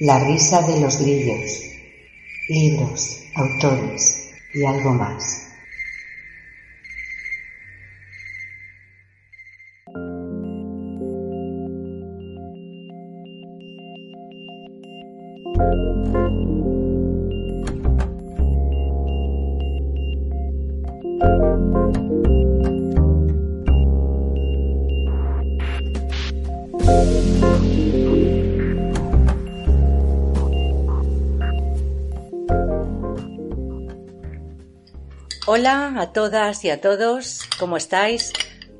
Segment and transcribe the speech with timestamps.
[0.00, 1.60] La risa de los grillos.
[2.48, 5.48] Libros, autores y algo más.
[35.50, 38.34] Hola a todas y a todos, ¿cómo estáis?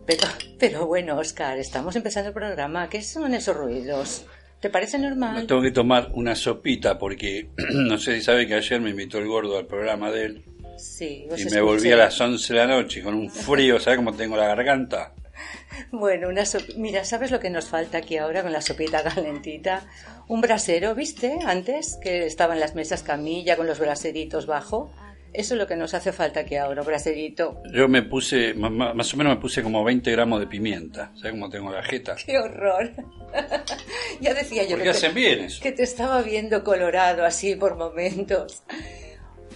[0.05, 2.91] Pero, pero bueno, Oscar, estamos empezando el programa.
[2.91, 4.27] ¿Qué son esos ruidos?
[4.61, 5.35] ¿Te parece normal?
[5.35, 9.17] Me tengo que tomar una sopita porque no sé si sabe que ayer me invitó
[9.17, 10.45] el gordo al programa de él.
[10.77, 14.13] Sí, y me volví a las 11 de la noche con un frío, ¿sabes cómo
[14.13, 15.15] tengo la garganta?
[15.91, 16.43] Bueno, una
[16.77, 19.87] mira, ¿sabes lo que nos falta aquí ahora con la sopita calentita?
[20.27, 21.39] Un brasero, ¿viste?
[21.47, 24.93] Antes que estaban las mesas camilla con los braseritos bajo.
[25.33, 27.63] Eso es lo que nos hace falta aquí ahora, braserito.
[27.73, 31.13] Yo me puse, más o menos me puse como 20 gramos de pimienta.
[31.17, 32.17] ¿Sabes cómo tengo la jeta?
[32.25, 32.93] ¡Qué horror!
[34.21, 35.63] ya decía yo que, hacen bien eso?
[35.63, 38.63] que te estaba viendo colorado así por momentos.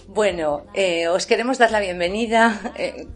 [0.07, 3.07] Bueno, eh, os queremos dar la bienvenida, eh,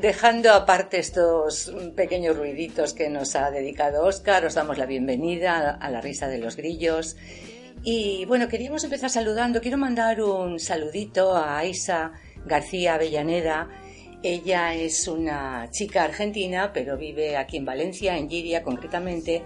[0.00, 5.90] dejando aparte estos pequeños ruiditos que nos ha dedicado Oscar, os damos la bienvenida a
[5.90, 7.16] la risa de los grillos
[7.84, 9.60] y bueno, queríamos empezar saludando.
[9.60, 12.12] Quiero mandar un saludito a Aisa
[12.46, 13.68] García Avellaneda.
[14.22, 19.42] Ella es una chica argentina, pero vive aquí en Valencia, en Giria concretamente.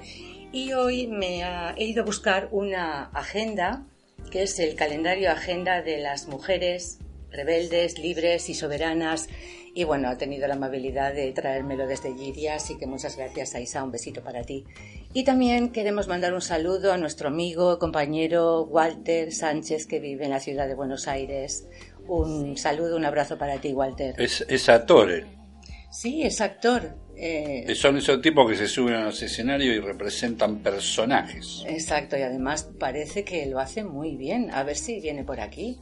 [0.53, 1.43] Y hoy me
[1.77, 3.87] he ido a buscar una agenda,
[4.31, 6.99] que es el calendario agenda de las mujeres
[7.31, 9.29] rebeldes, libres y soberanas
[9.77, 13.85] y bueno, ha tenido la amabilidad de traérmelo desde Giria, así que muchas gracias, Aisa,
[13.85, 14.65] un besito para ti.
[15.13, 20.31] Y también queremos mandar un saludo a nuestro amigo, compañero Walter Sánchez, que vive en
[20.31, 21.69] la ciudad de Buenos Aires.
[22.09, 24.15] Un saludo, un abrazo para ti, Walter.
[24.17, 25.27] Es, actor él.
[25.91, 26.97] Sí, es actor.
[27.15, 31.65] Eh, Son esos tipos que se suben a los escenarios y representan personajes.
[31.67, 34.51] Exacto, y además parece que lo hace muy bien.
[34.53, 35.79] A ver si viene por aquí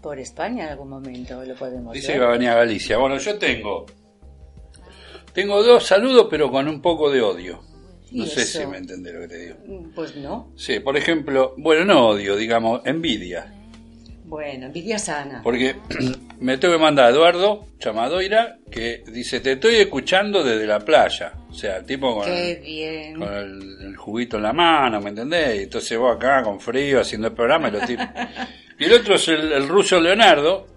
[0.00, 2.98] por España en algún momento, lo podemos Dice que va a venir a Galicia.
[2.98, 3.86] Bueno, yo tengo.
[5.32, 7.60] Tengo dos saludos, pero con un poco de odio.
[8.12, 9.56] No sé si me entendés lo que te digo.
[9.94, 10.52] Pues no.
[10.56, 13.52] Sí, por ejemplo, bueno, no odio, digamos, envidia.
[14.24, 15.40] Bueno, envidia sana.
[15.42, 15.76] Porque
[16.40, 21.32] me tengo que mandar a Eduardo Chamadoira que dice, te estoy escuchando desde la playa.
[21.50, 25.60] O sea, tipo con, el, con el, juguito en la mano, ¿me entendés?
[25.60, 28.02] Y entonces vos acá con frío haciendo el programa y lo tipo...
[28.80, 30.68] Y el otro es el, ruso Leonardo,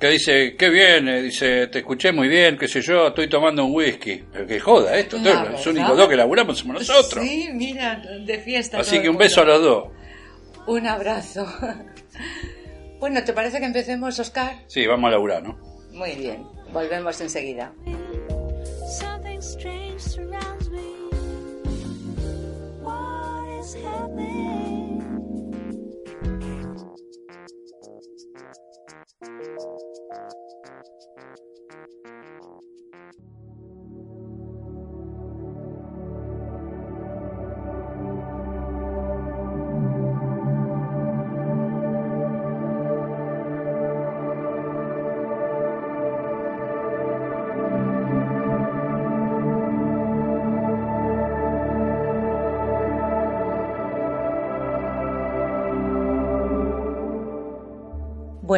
[0.00, 3.64] que dice, qué bien, eh, dice, te escuché muy bien, qué sé yo, estoy tomando
[3.64, 4.24] un whisky.
[4.32, 7.24] Pero que joda esto, los únicos dos que laburamos somos nosotros.
[7.24, 8.80] Sí, mira, de fiesta.
[8.80, 9.84] Así que un beso a los dos.
[10.66, 11.46] Un abrazo.
[12.98, 14.56] Bueno, ¿te parece que empecemos, Oscar?
[14.66, 15.56] Sí, vamos a laburar, ¿no?
[15.92, 16.42] Muy bien,
[16.72, 17.72] volvemos enseguida.
[19.40, 21.10] something strange surrounds me.
[22.80, 24.78] What is happening?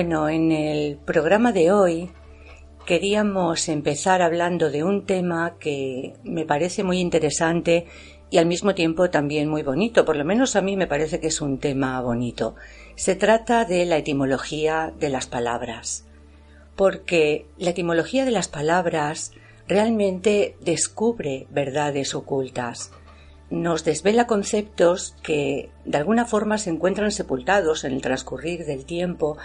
[0.02, 2.11] Bueno, en el programa de hoy
[2.87, 7.85] queríamos empezar hablando de un tema que me parece muy interesante
[8.31, 11.26] y al mismo tiempo también muy bonito, por lo menos a mí me parece que
[11.26, 12.55] es un tema bonito.
[12.94, 16.06] Se trata de la etimología de las palabras,
[16.76, 19.32] porque la etimología de las palabras
[19.69, 22.91] realmente descubre verdades ocultas,
[23.50, 29.37] nos desvela conceptos que de alguna forma se encuentran sepultados en el transcurrir del tiempo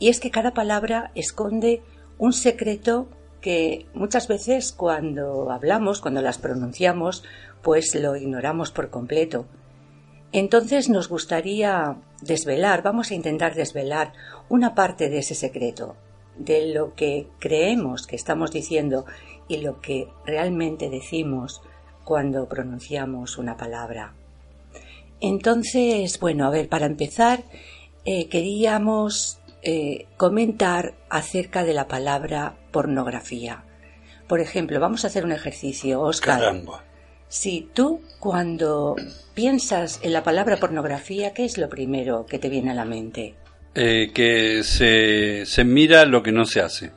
[0.00, 1.82] y es que cada palabra esconde
[2.18, 3.06] un secreto
[3.40, 7.22] que muchas veces cuando hablamos, cuando las pronunciamos,
[7.62, 9.46] pues lo ignoramos por completo.
[10.32, 14.12] Entonces nos gustaría desvelar, vamos a intentar desvelar
[14.48, 15.96] una parte de ese secreto,
[16.36, 19.04] de lo que creemos que estamos diciendo
[19.48, 21.62] y lo que realmente decimos
[22.04, 24.14] cuando pronunciamos una palabra.
[25.20, 27.42] Entonces, bueno, a ver, para empezar,
[28.04, 33.64] eh, queríamos eh, comentar acerca de la palabra pornografía.
[34.26, 36.62] Por ejemplo, vamos a hacer un ejercicio, Oscar.
[37.28, 38.96] Si tú cuando
[39.34, 43.34] piensas en la palabra pornografía, ¿qué es lo primero que te viene a la mente?
[43.74, 46.90] Eh, que se, se mira lo que no se hace.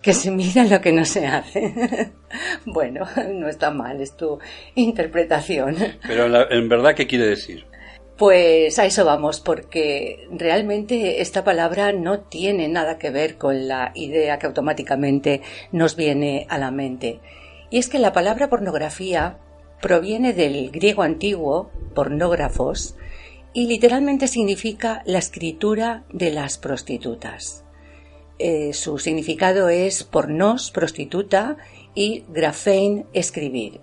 [0.00, 2.12] Que se mira lo que no se hace.
[2.66, 4.38] bueno, no está mal, es tu
[4.74, 5.76] interpretación.
[6.06, 7.66] Pero en verdad, ¿qué quiere decir?
[8.18, 13.92] Pues a eso vamos, porque realmente esta palabra no tiene nada que ver con la
[13.94, 17.20] idea que automáticamente nos viene a la mente.
[17.70, 19.38] Y es que la palabra pornografía
[19.80, 22.96] proviene del griego antiguo, pornógrafos,
[23.52, 27.62] y literalmente significa la escritura de las prostitutas.
[28.40, 31.56] Eh, su significado es pornos, prostituta,
[31.94, 33.80] y grafein, escribir.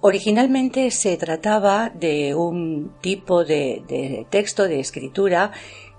[0.00, 5.50] Originalmente se trataba de un tipo de, texto de escritura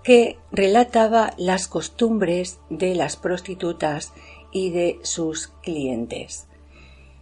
[0.03, 4.13] que relataba las costumbres de las prostitutas
[4.53, 6.47] y de sus clientes.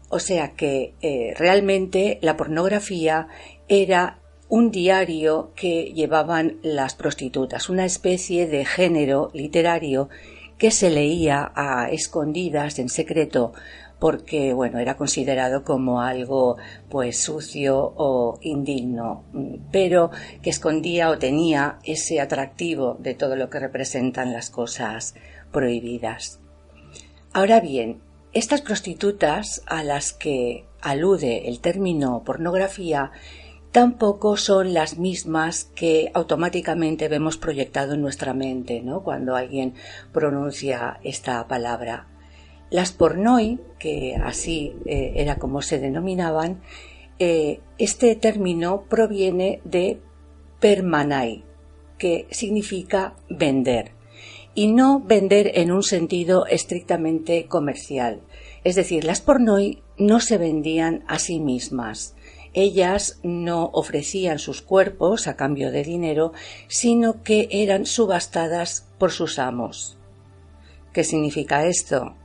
[0.10, 3.28] O sea que eh, realmente la pornografía
[3.68, 10.10] era un diario que llevaban las prostitutas, una especie de género literario
[10.60, 13.54] que se leía a escondidas en secreto
[14.00, 16.58] porque bueno era considerado como algo
[16.90, 19.24] pues sucio o indigno.
[19.72, 20.12] Pero
[20.42, 25.16] que escondía o tenía ese atractivo de todo lo que representan las cosas
[25.52, 26.40] prohibidas.
[27.34, 28.02] Ahora bien
[28.34, 33.12] estas prostitutas a las que alude el término pornografía
[33.72, 39.04] tampoco son las mismas que automáticamente vemos proyectado en nuestra mente ¿no?
[39.04, 39.74] cuando alguien
[40.12, 42.08] pronuncia esta palabra
[42.70, 46.62] las pornoi, que así eh, era como se denominaban,
[47.20, 50.00] eh, este término proviene de
[50.60, 51.44] permanai,
[51.98, 53.92] que significa vender,
[54.54, 58.22] y no vender en un sentido estrictamente comercial.
[58.64, 62.16] Es decir, las pornoi no se vendían a sí mismas.
[62.54, 66.34] Ellas no ofrecían sus cuerpos a cambio de dinero,
[66.68, 69.98] sino que eran subastadas por sus amos.
[70.92, 72.16] ¿Qué significa esto?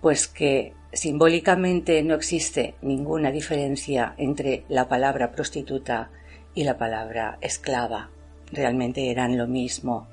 [0.00, 6.10] Pues que simbólicamente no existe ninguna diferencia entre la palabra prostituta
[6.54, 8.10] y la palabra esclava.
[8.52, 10.08] Realmente eran lo mismo.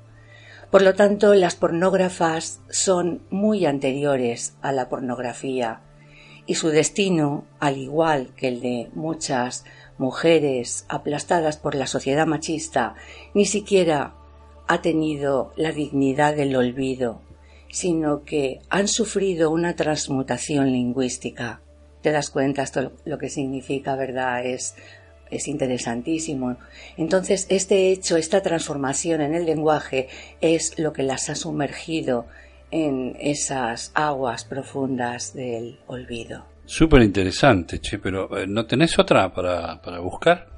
[0.70, 5.80] Por lo tanto, las pornógrafas son muy anteriores a la pornografía
[6.46, 9.64] y su destino, al igual que el de muchas
[9.96, 12.94] mujeres aplastadas por la sociedad machista,
[13.34, 14.14] ni siquiera
[14.66, 17.20] ha tenido la dignidad del olvido
[17.70, 21.60] sino que han sufrido una transmutación lingüística.
[22.02, 24.44] Te das cuenta esto lo que significa, ¿verdad?
[24.46, 24.76] Es,
[25.30, 26.56] es interesantísimo.
[26.96, 30.08] Entonces, este hecho, esta transformación en el lenguaje
[30.40, 32.26] es lo que las ha sumergido
[32.70, 36.44] en esas aguas profundas del olvido.
[36.64, 40.48] Súper interesante, che, pero eh, ¿no tenés otra para, para buscar?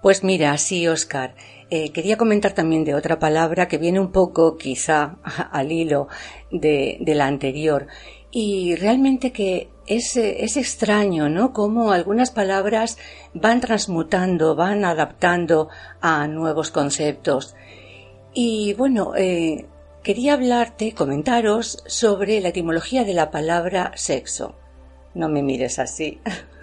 [0.00, 1.34] Pues mira, sí, Oscar.
[1.72, 5.18] Eh, quería comentar también de otra palabra que viene un poco, quizá,
[5.52, 6.08] al hilo
[6.50, 7.86] de, la anterior.
[8.32, 11.52] Y realmente que es, es extraño, ¿no?
[11.52, 12.98] Cómo algunas palabras
[13.34, 15.68] van transmutando, van adaptando
[16.00, 17.54] a nuevos conceptos.
[18.34, 19.66] Y bueno, eh,
[20.02, 24.56] quería hablarte, comentaros sobre la etimología de la palabra sexo.
[25.14, 26.20] No me mires así.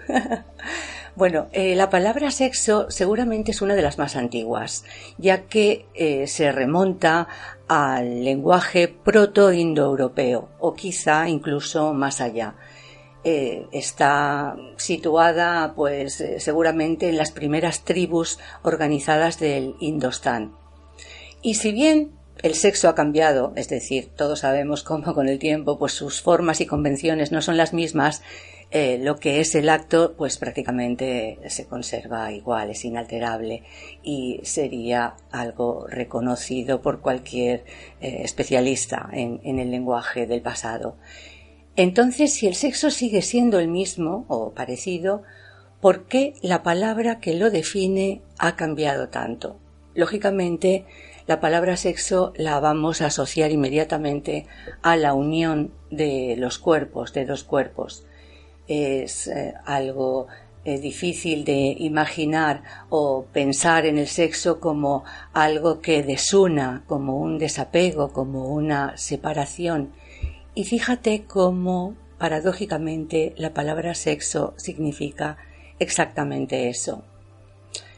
[1.18, 4.84] Bueno, eh, la palabra sexo seguramente es una de las más antiguas,
[5.16, 7.26] ya que eh, se remonta
[7.66, 12.54] al lenguaje proto-indoeuropeo, o quizá incluso más allá.
[13.24, 20.52] Eh, está situada, pues, seguramente en las primeras tribus organizadas del Indostán.
[21.42, 22.12] Y si bien
[22.44, 26.60] el sexo ha cambiado, es decir, todos sabemos cómo con el tiempo, pues sus formas
[26.60, 28.22] y convenciones no son las mismas,
[28.70, 33.62] eh, lo que es el acto, pues prácticamente se conserva igual, es inalterable
[34.02, 37.64] y sería algo reconocido por cualquier
[38.00, 40.96] eh, especialista en, en el lenguaje del pasado.
[41.76, 45.22] Entonces, si el sexo sigue siendo el mismo o parecido,
[45.80, 49.60] ¿por qué la palabra que lo define ha cambiado tanto?
[49.94, 50.84] Lógicamente,
[51.26, 54.46] la palabra sexo la vamos a asociar inmediatamente
[54.82, 58.04] a la unión de los cuerpos, de dos cuerpos.
[58.68, 60.28] Es eh, algo
[60.64, 67.38] eh, difícil de imaginar o pensar en el sexo como algo que desuna, como un
[67.38, 69.92] desapego, como una separación.
[70.54, 75.38] Y fíjate cómo, paradójicamente, la palabra sexo significa
[75.78, 77.02] exactamente eso.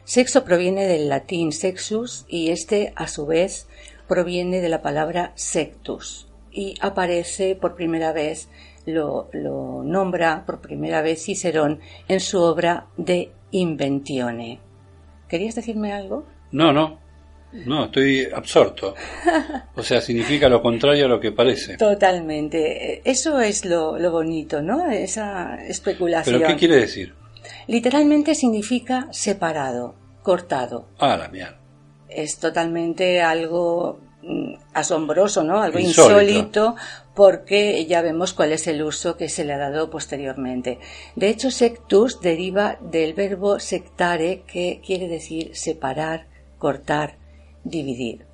[0.05, 3.67] Sexo proviene del latín sexus y este a su vez
[4.07, 8.49] proviene de la palabra sectus y aparece por primera vez,
[8.85, 9.29] lo,
[9.83, 14.59] nombra por primera vez Cicerón en su obra de Inventione.
[15.27, 16.25] ¿Querías decirme algo?
[16.51, 16.99] No, no.
[17.65, 18.95] No, estoy absorto.
[19.75, 21.77] O sea, significa lo contrario a lo que parece.
[21.77, 23.01] Totalmente.
[23.09, 24.91] Eso es lo, lo bonito, ¿no?
[24.91, 26.39] Esa especulación.
[26.39, 27.15] ¿Pero qué quiere decir?
[27.67, 30.87] Literalmente significa separado, cortado.
[30.99, 31.57] Ah, la mierda.
[32.09, 35.61] Es totalmente algo mm, asombroso, ¿no?
[35.61, 36.75] Algo insólito.
[37.13, 40.79] Porque ya vemos cuál es el uso que se le ha dado posteriormente.
[41.15, 46.27] De hecho, sectus deriva del verbo sectare, que quiere decir separar,
[46.57, 47.17] cortar,
[47.63, 48.25] dividir.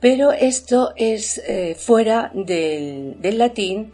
[0.00, 3.92] Pero esto es eh, fuera del, latín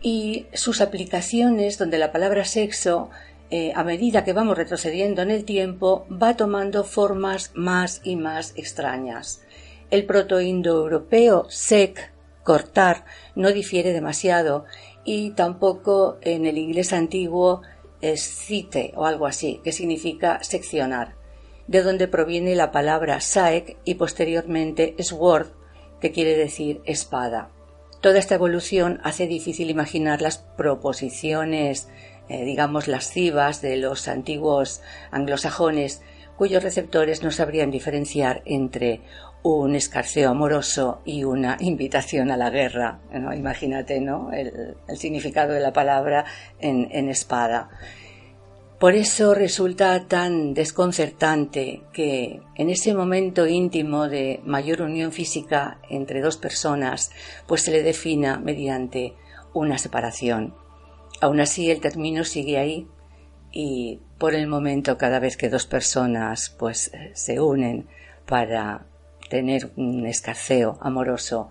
[0.00, 3.10] y sus aplicaciones, donde la palabra sexo
[3.52, 8.52] eh, a medida que vamos retrocediendo en el tiempo, va tomando formas más y más
[8.56, 9.42] extrañas.
[9.90, 13.04] El protoindoeuropeo sec, cortar,
[13.34, 14.64] no difiere demasiado
[15.04, 17.62] y tampoco en el inglés antiguo
[18.00, 21.14] es cite o algo así, que significa seccionar,
[21.66, 25.48] de donde proviene la palabra saek y posteriormente sword,
[26.00, 27.50] que quiere decir espada.
[28.00, 31.88] Toda esta evolución hace difícil imaginar las proposiciones
[32.30, 36.00] eh, digamos, lascivas de los antiguos anglosajones,
[36.40, 39.02] cuyos receptores no sabrían diferenciar entre
[39.42, 43.02] un escarceo amoroso y una invitación a la guerra.
[43.12, 44.32] Imagínate ¿no?
[44.32, 46.24] El, significado de la palabra
[46.58, 47.68] en, en espada.
[48.78, 56.22] Por eso resulta tan desconcertante que en ese momento íntimo de mayor unión física entre
[56.22, 57.10] dos personas,
[57.46, 59.12] pues se le defina mediante
[59.52, 60.54] una separación.
[61.20, 62.88] Aún así, el término sigue ahí
[63.52, 67.86] y por el momento cada vez que dos personas pues se unen
[68.26, 68.86] para
[69.28, 71.48] tener un escarceo amoroso,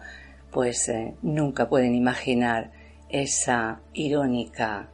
[0.52, 2.72] pues eh, nunca pueden imaginar
[3.10, 4.90] esa irónica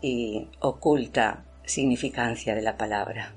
[0.00, 3.32] y oculta significancia de la palabra.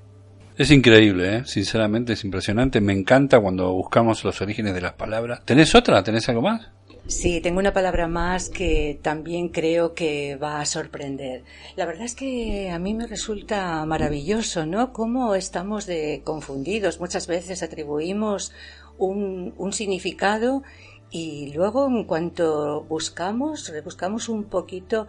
[0.56, 1.42] Es increíble, ¿eh?
[1.44, 2.80] sinceramente es impresionante.
[2.80, 5.44] Me encanta cuando buscamos los orígenes de las palabras.
[5.44, 6.02] ¿Tenés otra?
[6.02, 6.68] ¿Tenés algo más?
[7.06, 11.44] Sí, tengo una palabra más que también creo que va a sorprender.
[11.76, 14.94] La verdad es que a mí me resulta maravilloso, ¿no?
[14.94, 17.00] Cómo estamos de confundidos.
[17.00, 18.52] Muchas veces atribuimos
[18.96, 20.62] un, significado
[21.10, 25.06] y luego en cuanto buscamos, rebuscamos un poquito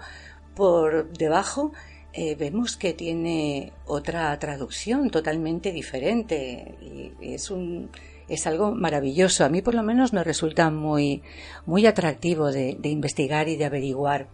[0.53, 1.71] por debajo,
[2.11, 7.89] eh, vemos que tiene otra traducción totalmente diferente y es un
[8.29, 9.45] es algo maravilloso.
[9.45, 11.21] A mí por lo menos me resulta muy,
[11.65, 14.27] muy atractivo de, investigar y de averiguar.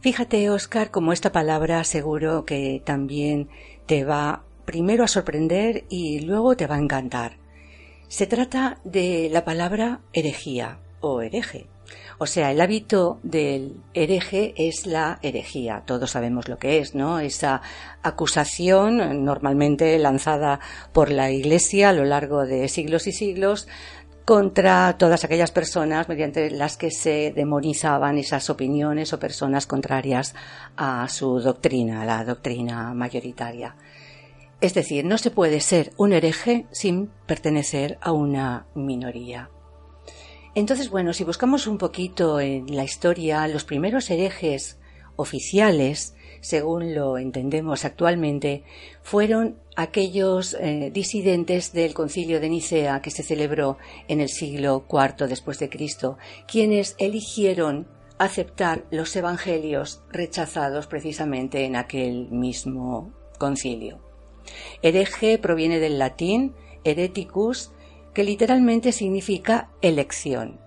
[0.00, 3.48] Fíjate, Oscar, como esta palabra seguro que también
[3.86, 7.38] te va primero a sorprender y luego te va a encantar.
[8.08, 11.66] Se trata de la palabra herejía o hereje.
[12.18, 15.82] O sea, el hábito del hereje es la herejía.
[15.84, 17.18] Todos sabemos lo que es, ¿no?
[17.18, 17.60] Esa
[18.02, 20.60] acusación normalmente lanzada
[20.92, 23.66] por la Iglesia a lo largo de siglos y siglos
[24.24, 30.34] contra todas aquellas personas mediante las que se demonizaban esas opiniones o personas contrarias
[30.76, 33.76] a su doctrina, la doctrina mayoritaria.
[34.60, 39.50] Es decir, no se puede ser un hereje sin pertenecer a una minoría.
[40.54, 44.78] Entonces, bueno, si buscamos un poquito en la historia, los primeros herejes
[45.16, 48.62] oficiales, según lo entendemos actualmente,
[49.02, 55.26] fueron aquellos eh, disidentes del concilio de Nicea que se celebró en el siglo IV
[55.28, 63.98] después de Cristo, quienes eligieron aceptar los evangelios rechazados precisamente en aquel mismo concilio.
[64.82, 67.72] Hereje proviene del latín hereticus,
[68.14, 70.60] que literalmente significa elección.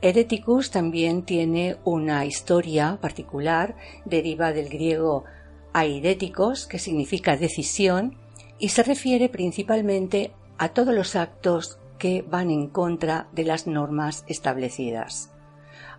[0.00, 3.74] Hereticus también tiene una historia particular,
[4.04, 5.24] deriva del griego
[5.72, 8.18] airéticos, que significa decisión,
[8.58, 14.24] y se refiere principalmente a todos los actos que van en contra de las normas
[14.28, 15.30] establecidas.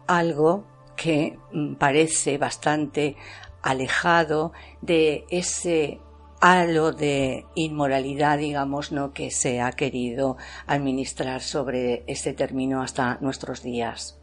[0.07, 0.65] Algo
[0.95, 3.15] que mm, parece bastante
[3.61, 5.99] alejado de ese
[6.45, 9.13] a lo de inmoralidad, digamos, ¿no?
[9.13, 10.37] que se ha querido
[10.67, 14.19] administrar sobre este término hasta nuestros días.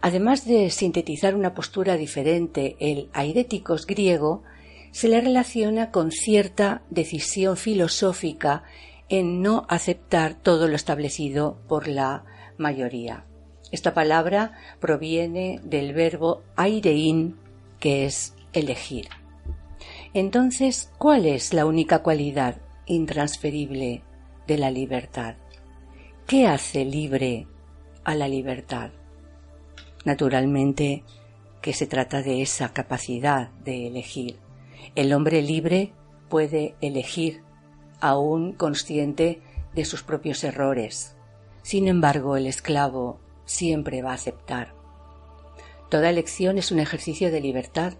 [0.00, 4.44] Además de sintetizar una postura diferente, el airéticos griego
[4.92, 8.62] se le relaciona con cierta decisión filosófica
[9.08, 12.24] en no aceptar todo lo establecido por la
[12.58, 13.24] mayoría.
[13.72, 17.36] Esta palabra proviene del verbo airein,
[17.80, 19.08] que es elegir.
[20.14, 24.02] Entonces, ¿cuál es la única cualidad intransferible
[24.46, 25.34] de la libertad?
[26.28, 27.48] ¿Qué hace libre
[28.04, 28.90] a la libertad?
[30.04, 31.02] Naturalmente
[31.60, 34.38] que se trata de esa capacidad de elegir.
[34.94, 35.92] El hombre libre
[36.28, 37.42] puede elegir,
[38.00, 39.42] aún consciente
[39.74, 41.16] de sus propios errores.
[41.62, 44.74] Sin embargo, el esclavo siempre va a aceptar.
[45.88, 47.94] Toda elección es un ejercicio de libertad.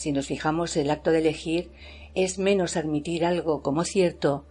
[0.00, 1.72] Si nos fijamos, el acto de elegir
[2.14, 4.46] es menos admitir algo como cierto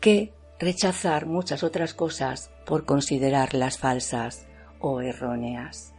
[0.00, 4.48] que rechazar muchas otras cosas por considerarlas falsas
[4.80, 5.94] o erróneas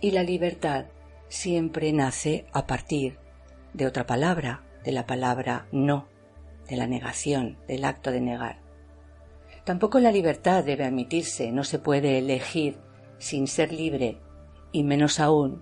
[0.00, 0.86] y la libertad
[1.26, 3.18] siempre nace a partir
[3.72, 6.06] de otra palabra, de la palabra no,
[6.68, 8.60] de la negación, del acto de negar.
[9.64, 12.78] Tampoco la libertad debe admitirse, no se puede elegir
[13.18, 14.20] sin ser libre
[14.70, 15.60] y menos aún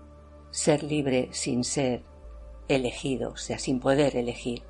[0.50, 2.02] ser libre sin ser
[2.68, 4.62] elegido, o sea, sin poder elegir.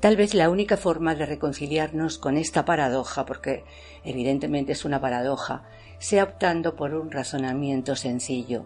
[0.00, 3.64] Tal vez la única forma de reconciliarnos con esta paradoja, porque
[4.04, 5.64] evidentemente es una paradoja,
[5.98, 8.64] sea optando por un razonamiento sencillo,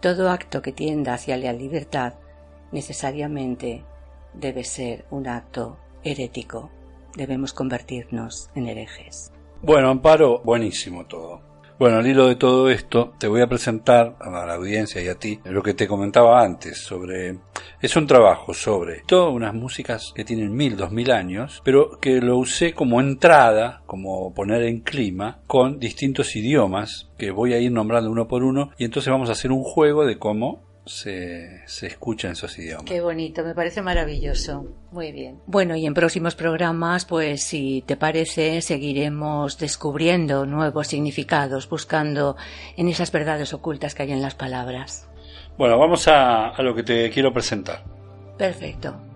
[0.00, 2.12] todo acto que tienda hacia la libertad
[2.72, 3.84] necesariamente
[4.34, 6.70] debe ser un acto herético.
[7.16, 9.32] Debemos convertirnos en herejes.
[9.62, 11.53] Bueno, Amparo, buenísimo todo.
[11.76, 15.16] Bueno, al hilo de todo esto, te voy a presentar a la audiencia y a
[15.16, 17.38] ti lo que te comentaba antes sobre...
[17.82, 22.20] Es un trabajo sobre todas unas músicas que tienen mil, dos mil años, pero que
[22.20, 27.72] lo usé como entrada, como poner en clima, con distintos idiomas que voy a ir
[27.72, 31.86] nombrando uno por uno y entonces vamos a hacer un juego de cómo se, se
[31.86, 32.84] escucha en esos idiomas.
[32.84, 34.66] Qué bonito, me parece maravilloso.
[34.90, 35.40] Muy bien.
[35.46, 42.36] Bueno, y en próximos programas, pues si te parece, seguiremos descubriendo nuevos significados, buscando
[42.76, 45.08] en esas verdades ocultas que hay en las palabras.
[45.56, 47.82] Bueno, vamos a, a lo que te quiero presentar.
[48.36, 49.13] Perfecto.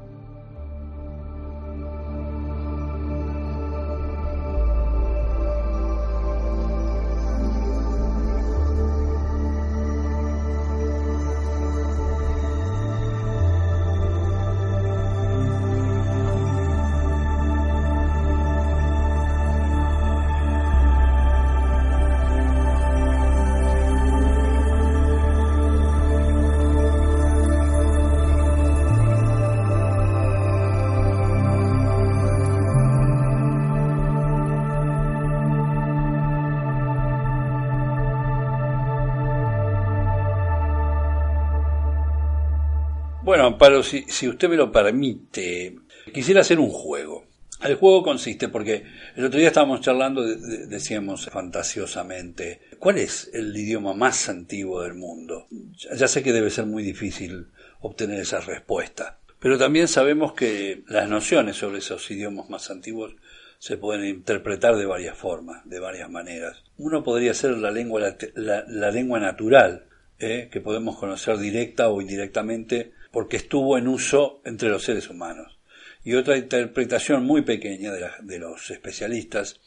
[43.58, 45.74] Amparo, si, si usted me lo permite,
[46.14, 47.26] quisiera hacer un juego.
[47.60, 48.84] El juego consiste, porque
[49.16, 54.82] el otro día estábamos charlando, de- de- decíamos fantasiosamente, ¿cuál es el idioma más antiguo
[54.82, 55.48] del mundo?
[55.96, 57.48] Ya, sé que debe ser muy difícil
[57.80, 63.16] obtener esa respuesta, pero también sabemos que las nociones sobre esos idiomas más antiguos
[63.58, 66.62] se pueden interpretar de varias formas, de varias maneras.
[66.76, 68.00] Uno podría ser la lengua,
[68.36, 69.86] la, la lengua natural,
[70.20, 70.48] ¿eh?
[70.52, 75.58] que podemos conocer directa o indirectamente porque estuvo en uso entre los seres humanos.
[76.04, 79.60] Y otra interpretación muy pequeña de, de los especialistas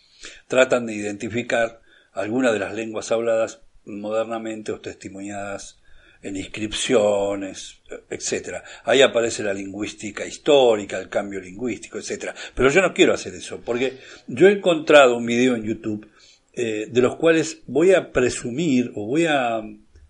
[0.48, 1.82] tratan de identificar
[2.14, 5.82] algunas de las lenguas habladas modernamente o testimoniadas
[6.24, 8.64] en inscripciones, etcétera.
[8.84, 12.36] Ahí aparece la lingüística histórica, el cambio lingüístico, etcétera.
[12.54, 16.08] Pero yo no quiero hacer eso, porque yo he encontrado un video en YouTube
[16.54, 19.62] eh, de los cuales voy a presumir o voy a,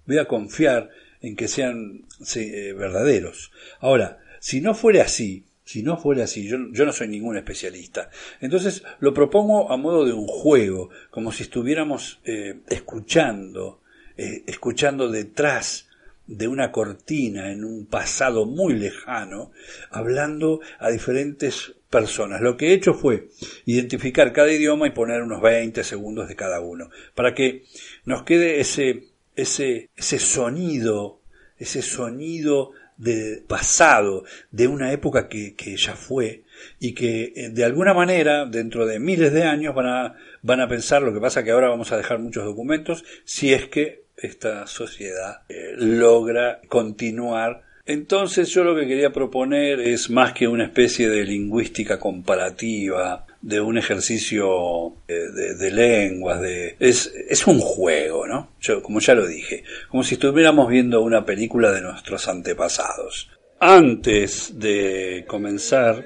[0.06, 0.90] voy a confiar
[1.22, 2.06] en que sean
[2.36, 3.52] eh, verdaderos.
[3.80, 8.10] Ahora, si no fuera así, si no fuera así, yo, yo no soy ningún especialista.
[8.40, 13.82] Entonces lo propongo a modo de un juego, como si estuviéramos eh, escuchando,
[14.18, 15.88] eh, escuchando detrás
[16.28, 19.52] de una cortina en un pasado muy lejano,
[19.90, 22.42] hablando a diferentes personas.
[22.42, 23.28] Lo que he hecho fue
[23.66, 27.66] identificar cada idioma y poner unos 20 segundos de cada uno, para que
[28.06, 31.22] nos quede ese, ese, ese sonido,
[31.58, 36.44] ese sonido de pasado, de una época que, que ya fue,
[36.80, 40.68] y que eh, de alguna manera, dentro de miles de años, van a, van a
[40.68, 44.68] pensar, lo que pasa que ahora vamos a dejar muchos documentos, si es que esta
[44.68, 51.10] sociedad eh, logra continuar Entonces yo lo que quería proponer es más que una especie
[51.10, 55.14] de lingüística comparativa, de un ejercicio eh,
[55.60, 58.52] de, lenguas, de, es, es, un juego, ¿no?
[58.62, 63.30] Yo, como ya lo dije, como si estuviéramos viendo una película de nuestros antepasados.
[63.60, 66.06] Antes de comenzar,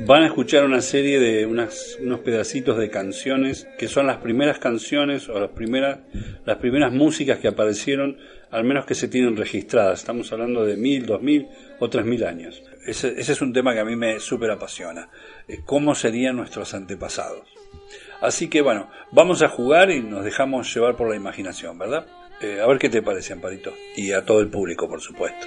[0.00, 4.58] van a escuchar una serie de unas, unos pedacitos de canciones que son las primeras
[4.58, 6.00] canciones o las primeras,
[6.44, 8.18] las primeras músicas que aparecieron,
[8.54, 9.98] al menos que se tienen registradas.
[9.98, 11.48] Estamos hablando de mil, dos mil
[11.80, 12.62] o tres mil años.
[12.86, 15.08] Ese, ese, es un tema que a mí me súper apasiona.
[15.48, 17.48] Eh, ¿Cómo serían nuestros antepasados?
[18.20, 22.06] Así que bueno, vamos a jugar y nos dejamos llevar por la imaginación, ¿verdad?
[22.40, 23.72] Eh, a ver qué te parece, Amparito.
[23.96, 25.46] Y a todo el público, por supuesto.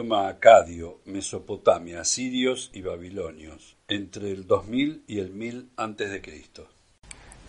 [0.00, 6.68] Idioma acadio, Mesopotamia, sirios y babilonios, entre el 2000 y el 1000 antes de Cristo.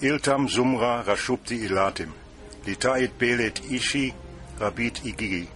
[0.02, 2.10] Iltam Zumra Rashupti Ilatim,
[2.66, 4.14] Litait Belet Ishi
[4.60, 5.48] Rabit Igigi,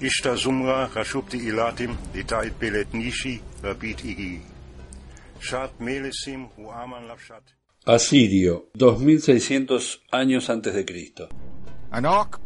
[0.00, 4.40] Ishta Zumra Rashupti Ilatim, Litait Belet Nishi Rabit Igigi,
[5.38, 7.44] Shat Melesim Huaman Lavshat.
[7.86, 11.28] Asirio, 2600 años antes de Cristo.
[11.92, 12.40] Anak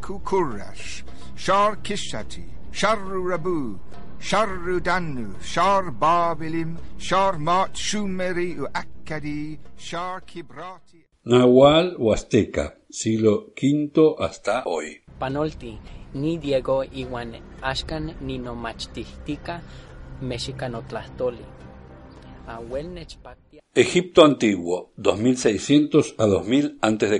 [0.00, 1.02] Kukurash,
[1.36, 3.76] Shar Kishati, Sharru Rabu,
[4.20, 11.02] Sharru Danu, Shar Babilim, Shar Mat Shumeri u Akkadi, Shar Kibrati.
[11.26, 15.02] Nahual o Azteca, siglo V hasta hoy.
[15.18, 15.76] Panolti,
[16.14, 19.60] ni Diego Iwan Ashkan ni Nomachtihtika,
[20.20, 21.44] Mexicanotlastoli.
[23.74, 27.10] Egipto antiguo, 2600 a 2000 antes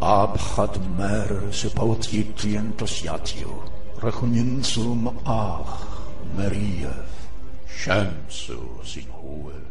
[0.00, 0.38] Ab
[0.96, 3.62] mer se pautjikientos jatio.
[4.02, 5.86] Rachuninzum ach,
[6.36, 6.94] Maria.
[7.78, 9.62] Shamsu sin huel,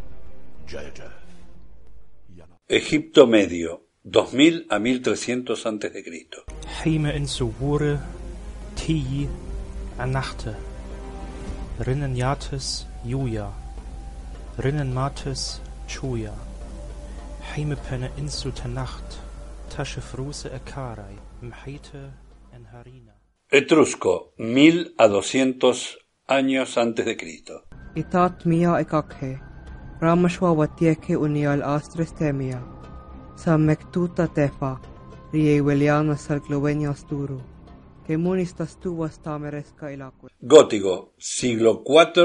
[2.69, 6.29] Egipto Medio, 2000 a 1300 a.C.
[6.83, 7.99] Heime in Suwure,
[8.75, 9.27] Tiji,
[9.97, 10.55] Anachte,
[11.79, 13.51] Rinnenjates, Juja,
[14.57, 16.33] Rinnenmates, Chuja,
[17.55, 18.29] Heimepenne in
[18.73, 19.26] Nacht.
[19.75, 22.11] Tasche fruse Ekarai, Mheite
[22.53, 23.13] en Harina.
[23.51, 27.63] Etrusco, 1000 a 200 años antes de Cristo.
[27.95, 29.39] Itat mia ekakhe.
[30.01, 32.61] Ramashwa watieke unial astres temia.
[33.35, 34.79] Sa mektuta tefa.
[35.33, 37.41] Rie Weliana salclovenia sturu.
[38.05, 40.29] Que munistas tuvas tameresca ilacue.
[40.41, 42.19] Gótico, siglo IV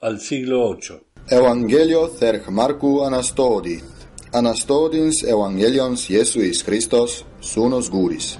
[0.00, 1.00] al siglo VIII.
[1.30, 3.97] Evangelio therch Marcu Anastodith.
[4.30, 8.38] Αναστόδινς Ευαγγέλιονς Ιესουίς Χριστός, Σούνος Γούρης.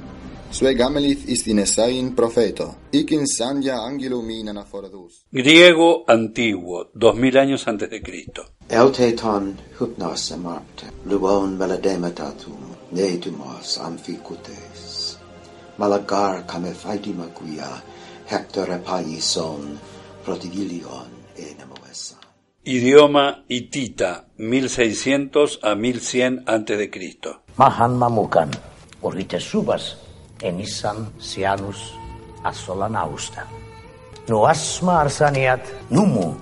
[0.51, 5.14] Σου εγάμελιθ εις την profeto, προφέτο, οικιν σάντια άγγελου μην αναφοραδούς.
[5.33, 8.42] Griego antiguo, 2000 años antes de Cristo.
[8.81, 9.44] Euteton
[9.79, 12.62] hypnos amarte, luon meladematatum,
[12.98, 14.83] netumos amphicutes.
[15.81, 17.70] Malagar camefaidimaquia,
[18.33, 19.62] hector epaison,
[20.24, 21.09] protigilion,
[22.68, 27.40] Idioma hitita, 1600 a 1100 antes de Cristo.
[27.57, 28.50] Mahan mamukan,
[29.00, 29.96] orite subas,
[30.42, 31.94] enisam sianus
[32.44, 33.46] asolanausta.
[34.28, 36.37] No asma arsaniat numu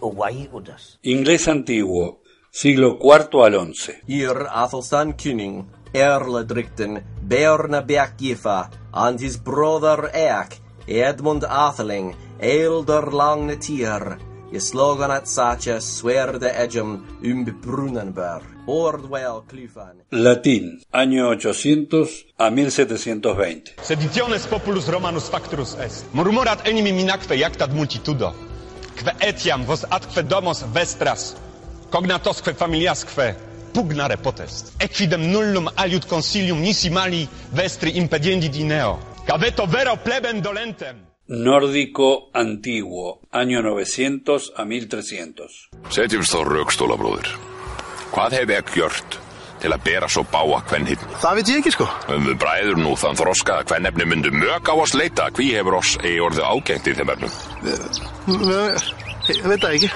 [0.00, 1.00] udas.
[1.02, 4.06] Inglés antiguo, siglo IV al XI.
[4.06, 13.56] Ir Athelstan Kuning, Erle Drikten, Berna Bergifa, and his brother Eak, Edmund Atheling, eilder langne
[13.56, 20.02] tier, i slogan at sacha swerde edgem um Brunenberg, Ordwell Clifan.
[20.10, 23.74] Latín, año 800 a 1720.
[23.82, 26.04] Seditiones populus Romanus facturus est.
[26.12, 28.34] Murmurat enim minacque iactat multitudo.
[28.96, 31.36] Que etiam vos atque domos vestras,
[31.90, 33.34] cognatosque familiasque
[33.72, 34.74] pugnare potest.
[34.78, 38.98] Equidem nullum aliud consilium nisi mali vestri impediendi dineo.
[39.26, 41.11] Caveto vero plebem dolentem.
[41.32, 45.48] Nórdico antiguo, año 900 a 1300.
[45.88, 47.30] Setjumst þá rökstóla, bróðir.
[48.12, 49.14] Hvað hef ég gjört
[49.62, 51.06] til að bera svo báa kvennhinn?
[51.22, 51.86] Það veit ég ekki sko.
[52.12, 55.78] Um við bræður nú þann þroska að kvennefni myndu mök á oss leita hví hefur
[55.78, 57.38] oss eigi orðið ágengt í þeim efnum.
[59.32, 59.88] Ég veit það ekki.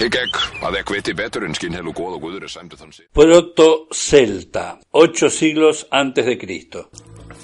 [0.00, 2.96] Hygg ekki að ekki viti betur en skinn helu góð og guður er.
[3.14, 6.88] Proto Celta, ocho siglos antes de Cristo.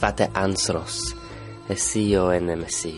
[0.00, 0.98] Fate ansros,
[1.70, 2.96] esio enemesi,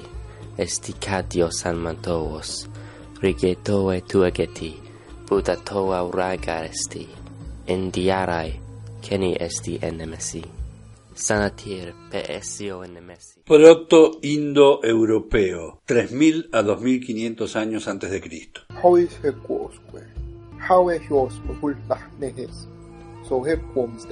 [0.61, 2.69] esticatio san mantovos,
[3.23, 4.75] rigetoe tuageti,
[5.29, 7.09] butatoa uragar esti,
[7.67, 8.61] indiarai,
[9.01, 10.43] keni esti enemesi,
[11.15, 13.41] sanatir pe esio enemesi.
[13.47, 18.61] Proto Indo-Europeo, 3000 a 2500 años antes de Cristo.
[18.83, 20.05] Hois he quosque,
[20.69, 21.77] haue hios mahul
[22.19, 22.69] nehes,
[23.27, 24.07] so he quoms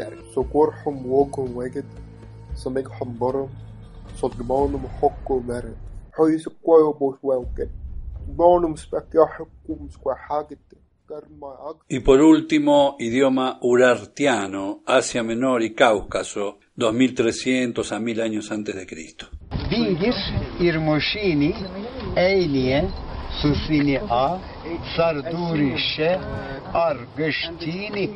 [11.69, 18.75] ag, Y por último, idioma urartiano, Asia Menor y Cáucaso, 2300 a 1000 años antes
[18.75, 19.27] de Cristo.
[19.71, 20.15] Vingir,
[20.61, 21.55] Irmoshini,
[22.17, 22.89] Einie,
[23.41, 24.39] Susini A,
[24.97, 26.19] Sardurishe,
[26.75, 28.11] Argıştini.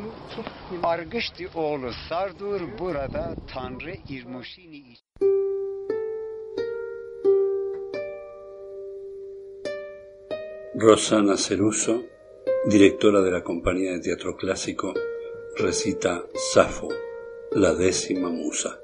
[0.83, 4.97] Argışti oğlu Sardur burada Tanrı İrmoşini
[10.75, 12.03] Rosana Ceruso,
[12.67, 14.95] directora de la compañía de teatro clásico,
[15.59, 16.89] recita Safo,
[17.51, 18.81] la décima musa.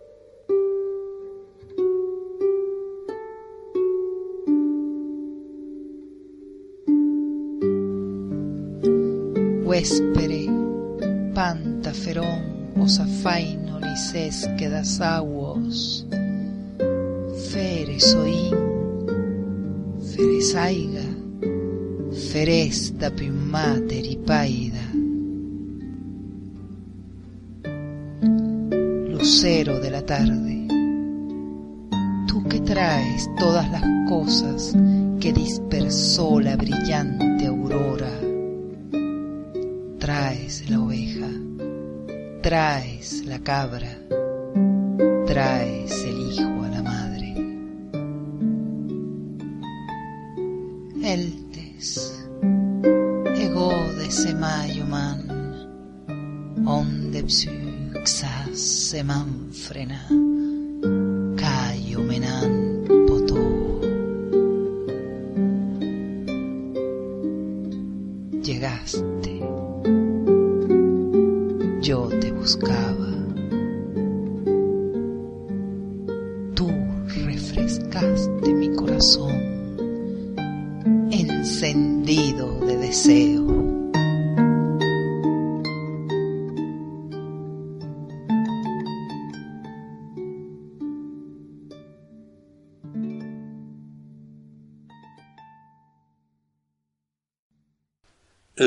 [9.64, 10.46] Huéspere,
[11.34, 16.06] pantaferón, osafaino, lices, quedasaguos,
[17.50, 18.54] feresoín,
[20.14, 20.97] feresaiga,
[22.18, 24.82] feresta pimater y paida.
[29.08, 30.66] Lucero de la tarde,
[32.26, 34.74] tú que traes todas las cosas
[35.20, 38.12] que dispersó la brillante aurora,
[39.98, 41.30] traes la oveja,
[42.42, 43.98] traes la cabra,
[45.26, 46.17] traes el
[59.78, 60.00] semanfrena,
[61.36, 63.80] cayo menan potó.
[68.42, 69.40] Llegaste,
[71.80, 72.97] yo te buscaba.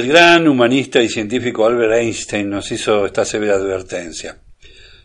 [0.01, 4.35] El gran humanista y científico Albert Einstein nos hizo esta severa advertencia.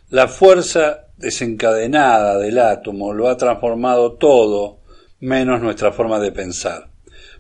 [0.08, 4.80] La fuerza desencadenada del átomo lo ha transformado todo
[5.20, 6.88] menos nuestra forma de pensar.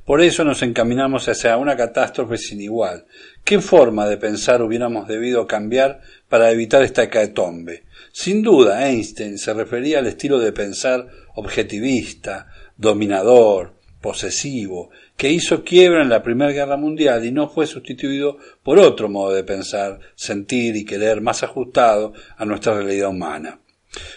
[0.04, 3.06] Por eso nos encaminamos hacia una catástrofe sin igual.
[3.42, 7.84] ¿Qué forma de pensar hubiéramos debido cambiar para evitar esta hecatombe?
[8.12, 16.02] Sin duda, Einstein se refería al estilo de pensar objetivista, dominador, posesivo, que hizo quiebra
[16.02, 20.76] en la Primera Guerra Mundial y no fue sustituido por otro modo de pensar, sentir
[20.76, 23.58] y querer más ajustado a nuestra realidad humana.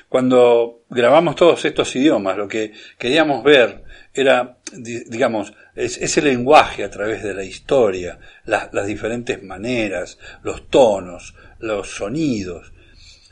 [0.07, 6.89] Cuando grabamos todos estos idiomas, lo que queríamos ver era, digamos, es, ese lenguaje a
[6.89, 12.73] través de la historia, la, las diferentes maneras, los tonos, los sonidos.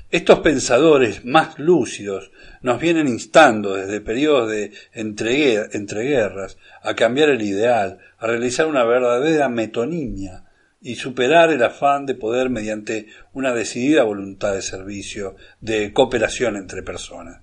[0.10, 8.00] Estos pensadores más lúcidos nos vienen instando desde periodos de entreguerras a cambiar el ideal,
[8.18, 10.46] a realizar una verdadera metonimia
[10.82, 16.84] y superar el afán de poder mediante una decidida voluntad de servicio, de cooperación entre
[16.84, 17.42] personas.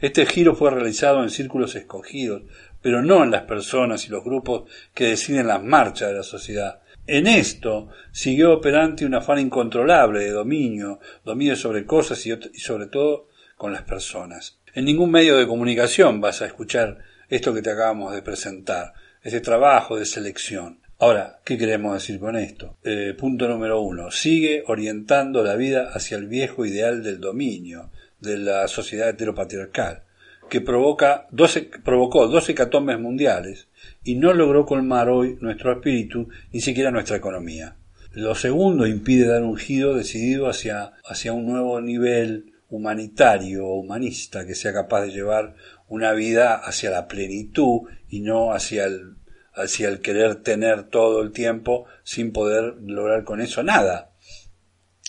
[0.00, 2.42] Este giro fue realizado en círculos escogidos,
[2.82, 6.82] pero no en las personas y los grupos que deciden las marchas de la sociedad.
[7.08, 13.28] En esto siguió operante un afán incontrolable de dominio, dominio sobre cosas y, sobre todo
[13.56, 14.58] con las personas.
[14.74, 18.92] En ningún medio de comunicación vas a escuchar esto que te acabamos de presentar,
[19.22, 20.80] ese trabajo de selección.
[20.98, 22.76] Ahora, ¿qué queremos decir con esto?
[22.82, 24.10] Eh, punto número uno.
[24.10, 30.02] Sigue orientando la vida hacia el viejo ideal del dominio, de la sociedad heteropatriarcal,
[30.48, 33.68] que provoca 12, provocó dos hecatombes mundiales
[34.04, 37.76] y no logró colmar hoy nuestro espíritu, ni siquiera nuestra economía.
[38.12, 44.46] Lo segundo impide dar un giro decidido hacia, hacia un nuevo nivel humanitario o humanista
[44.46, 45.54] que sea capaz de llevar
[45.88, 49.16] una vida hacia la plenitud y no hacia el
[49.56, 54.10] hacia el querer tener todo el tiempo sin poder lograr con eso nada.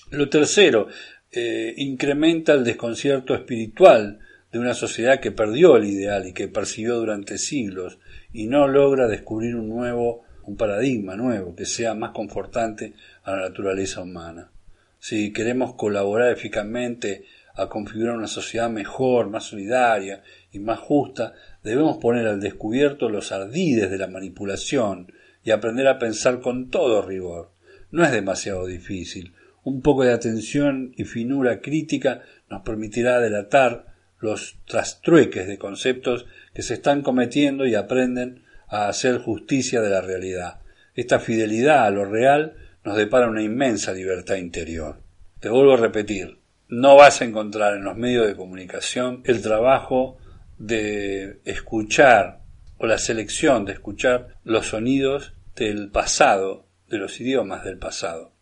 [0.09, 0.87] Lo tercero,
[1.31, 4.19] eh, incrementa el desconcierto espiritual
[4.51, 7.99] de una sociedad que perdió el ideal y que persiguió durante siglos
[8.31, 13.41] y no logra descubrir un nuevo, un paradigma nuevo que sea más confortante a la
[13.49, 14.51] naturaleza humana.
[14.99, 21.33] Si queremos colaborar eficazmente a configurar una sociedad mejor, más solidaria y más justa,
[21.63, 25.11] debemos poner al descubierto los ardides de la manipulación
[25.43, 27.51] y aprender a pensar con todo rigor.
[27.91, 29.33] No es demasiado difícil.
[29.63, 36.61] Un poco de atención y finura crítica nos permitirá delatar los trastrueques de conceptos que
[36.61, 40.59] se están cometiendo y aprenden a hacer justicia de la realidad.
[40.95, 45.01] Esta fidelidad a lo real nos depara una inmensa libertad interior.
[45.39, 50.17] Te vuelvo a repetir, no vas a encontrar en los medios de comunicación el trabajo
[50.57, 52.41] de escuchar
[52.77, 58.33] o la selección de escuchar los sonidos del pasado, de los idiomas del pasado.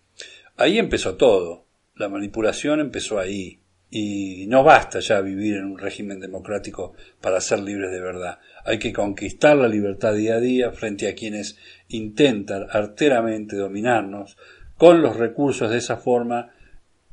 [0.58, 1.66] Ahí empezó todo.
[1.96, 3.60] La manipulación empezó ahí.
[3.97, 8.39] Y no basta ya vivir en un régimen democrático para ser libres de verdad.
[8.65, 11.55] Hay que conquistar la libertad día a día frente a quienes
[11.88, 14.36] intentan arteramente dominarnos
[14.77, 16.51] con los recursos de esa forma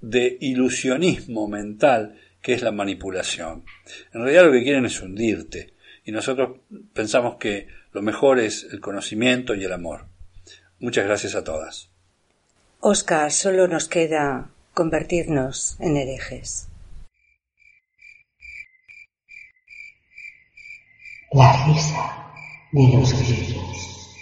[0.00, 3.62] de ilusionismo mental que es la manipulación.
[4.12, 8.80] En realidad lo que quieren es hundirte y nosotros pensamos que lo mejor es el
[8.80, 10.06] conocimiento y el amor.
[10.80, 11.90] Muchas gracias a todas.
[12.80, 16.70] Oscar, solo nos queda convertirnos en herejes.
[21.34, 22.26] La risa
[22.72, 24.16] de los grillos.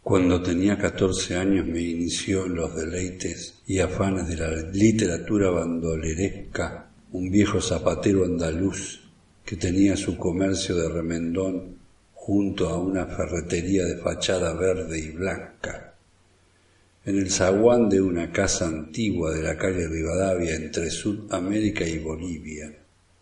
[0.00, 6.88] Cuando tenía catorce años me inició en los deleites y afanes de la literatura bandoleresca
[7.12, 9.10] un viejo zapatero andaluz
[9.44, 11.76] que tenía su comercio de remendón
[12.14, 15.95] junto a una ferretería de fachada verde y blanca.
[17.06, 22.72] En el zaguán de una casa antigua de la calle Rivadavia entre Sudamérica y Bolivia,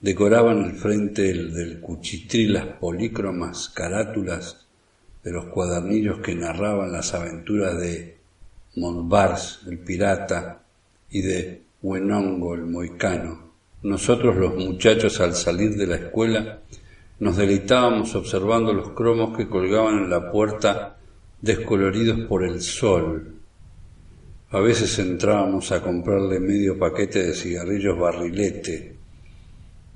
[0.01, 4.67] decoraban el frente del cuchitril las polícromas carátulas
[5.23, 8.17] de los cuadernillos que narraban las aventuras de
[8.77, 10.63] Montbars, el pirata,
[11.11, 13.53] y de Huenongo, el moicano.
[13.83, 16.61] Nosotros los muchachos al salir de la escuela
[17.21, 20.97] nos deleitábamos observando los cromos que colgaban en la puerta
[21.43, 23.34] descoloridos por el sol.
[24.55, 28.95] A veces entrábamos a comprarle medio paquete de cigarrillos barrilete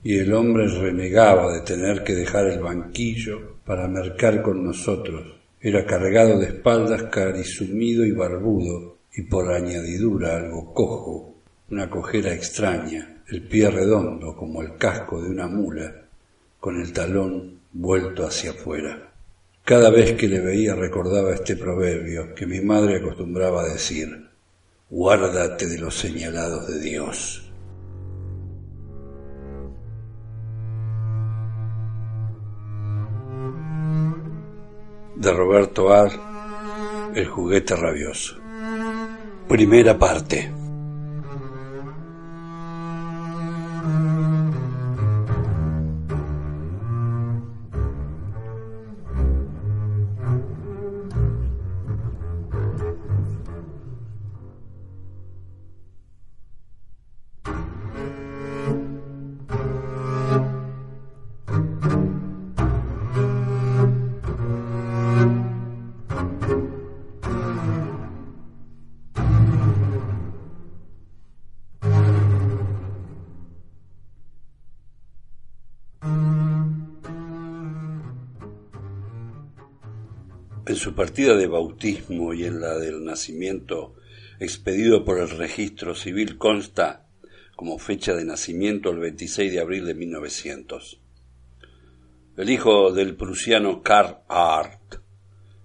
[0.02, 5.36] y el hombre renegaba de tener que dejar el banquillo para mercar con nosotros.
[5.60, 11.36] Era cargado de espaldas, carisumido y barbudo, y por añadidura algo cojo,
[11.70, 16.02] una cojera extraña, el pie redondo como el casco de una mula,
[16.58, 19.12] con el talón vuelto hacia afuera.
[19.62, 24.27] Cada vez que le veía recordaba este proverbio que mi madre acostumbraba decir,
[24.90, 27.44] guárdate de los señalados de Dios.
[35.18, 36.12] de Roberto Ar,
[37.14, 38.36] El juguete rabioso.
[39.48, 40.57] Primera parte.
[80.68, 83.94] En su partida de bautismo y en la del nacimiento
[84.38, 87.06] expedido por el registro civil, consta
[87.56, 91.00] como fecha de nacimiento el 26 de abril de 1900.
[92.36, 94.96] El hijo del prusiano Karl Art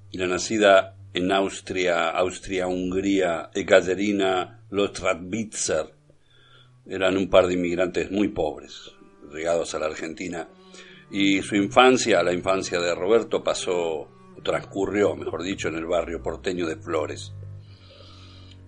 [0.10, 5.94] y la nacida en Austria, Austria-Hungría, Ekaterina Lostratbitzer,
[6.86, 8.94] eran un par de inmigrantes muy pobres,
[9.34, 10.48] llegados a la Argentina,
[11.12, 14.08] y su infancia, la infancia de Roberto, pasó,
[14.44, 17.34] transcurrió, mejor dicho, en el barrio porteño de Flores.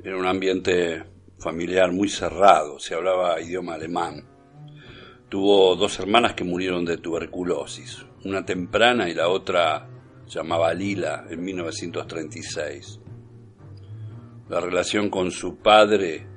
[0.03, 1.03] Era un ambiente
[1.37, 4.25] familiar muy cerrado, se hablaba idioma alemán.
[5.29, 9.87] Tuvo dos hermanas que murieron de tuberculosis, una temprana y la otra
[10.27, 12.99] llamaba Lila en 1936.
[14.49, 16.27] La relación con su padre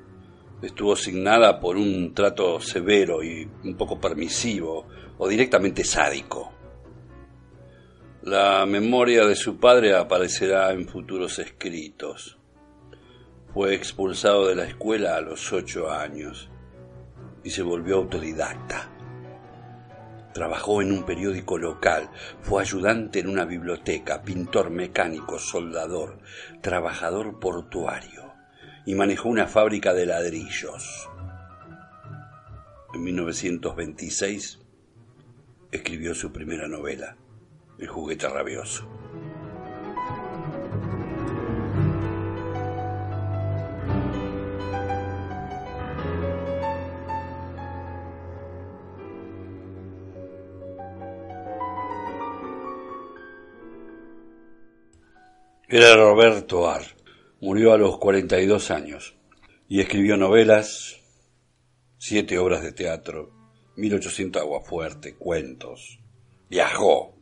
[0.63, 4.87] estuvo signada por un trato severo y un poco permisivo
[5.19, 6.58] o directamente sádico.
[8.31, 12.37] La memoria de su padre aparecerá en futuros escritos.
[13.55, 16.51] Fue expulsado de la escuela a los ocho años
[17.43, 18.91] y se volvió autodidacta.
[20.35, 22.11] Trabajó en un periódico local,
[22.43, 26.19] fue ayudante en una biblioteca, pintor mecánico, soldador,
[26.61, 28.35] trabajador portuario
[28.85, 31.09] y manejó una fábrica de ladrillos.
[32.93, 34.59] En 1926
[35.73, 37.17] escribió su primera novela,
[37.79, 38.87] El juguete rabioso.
[55.71, 56.83] Era Roberto Ar.
[57.43, 59.15] Murió a los 42 años
[59.69, 60.97] y escribió novelas,
[61.99, 63.31] siete obras de teatro,
[63.77, 66.01] 1800 aguafuerte, cuentos.
[66.49, 67.18] Viajó.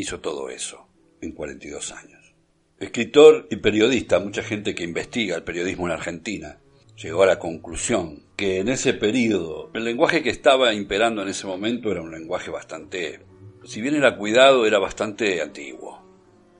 [0.00, 0.88] Hizo todo eso
[1.20, 2.34] en 42 años.
[2.78, 6.58] Escritor y periodista, mucha gente que investiga el periodismo en Argentina
[6.96, 11.46] llegó a la conclusión que en ese periodo el lenguaje que estaba imperando en ese
[11.46, 13.20] momento era un lenguaje bastante,
[13.66, 16.02] si bien era cuidado, era bastante antiguo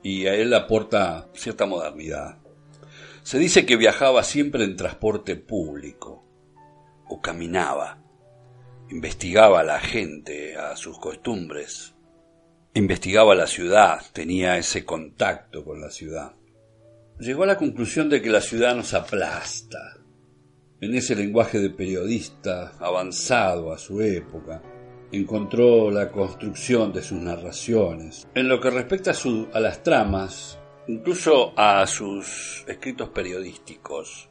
[0.03, 2.37] y a él aporta cierta modernidad.
[3.23, 6.23] Se dice que viajaba siempre en transporte público
[7.07, 8.03] o caminaba,
[8.91, 11.90] investigaba a la gente, a sus costumbres,
[12.73, 16.33] investigaba la ciudad, tenía ese contacto con la ciudad.
[17.19, 19.97] Llegó a la conclusión de que la ciudad nos aplasta,
[20.79, 24.63] en ese lenguaje de periodista avanzado a su época,
[25.11, 28.27] encontró la construcción de sus narraciones.
[28.33, 30.57] En lo que respecta a, a las tramas,
[30.87, 34.29] incluso a sus escritos periodísticos,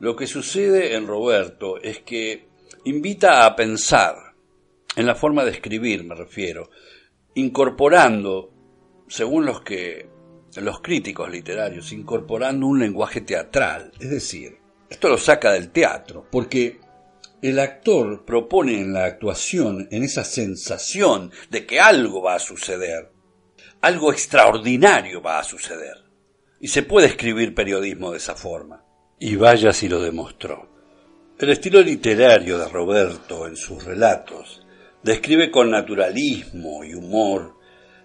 [0.00, 2.48] lo que sucede en Roberto es que
[2.84, 4.16] invita a pensar,
[4.96, 6.68] en la forma de escribir me refiero,
[7.34, 8.52] incorporando,
[9.08, 10.08] según los que
[10.56, 14.58] los críticos literarios, incorporando un lenguaje teatral, es decir,
[14.88, 16.80] esto lo saca del teatro, porque
[17.42, 23.10] el actor propone en la actuación, en esa sensación de que algo va a suceder,
[23.80, 26.04] algo extraordinario va a suceder.
[26.60, 28.82] Y se puede escribir periodismo de esa forma.
[29.18, 30.70] Y vaya si lo demostró.
[31.38, 34.63] El estilo literario de Roberto en sus relatos
[35.04, 37.56] describe con naturalismo y humor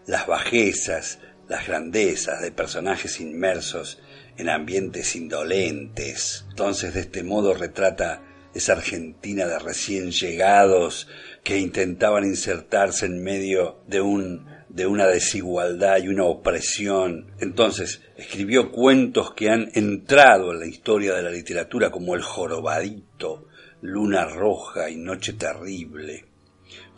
[0.05, 3.99] las bajezas, las grandezas de personajes inmersos
[4.37, 6.45] en ambientes indolentes.
[6.49, 8.21] Entonces de este modo retrata
[8.53, 11.07] esa Argentina de recién llegados
[11.43, 17.31] que intentaban insertarse en medio de un de una desigualdad y una opresión.
[17.39, 23.47] Entonces, escribió cuentos que han entrado en la historia de la literatura como El jorobadito,
[23.81, 26.28] Luna roja y Noche terrible,